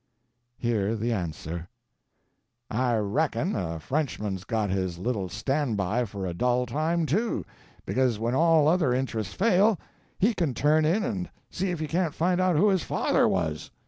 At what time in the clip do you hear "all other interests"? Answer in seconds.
8.33-9.35